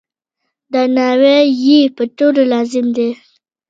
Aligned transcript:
درناوی 0.73 1.39
یې 1.65 1.79
پر 1.95 2.05
ټولو 2.17 2.41
لازم 2.53 2.85
دی. 2.97 3.09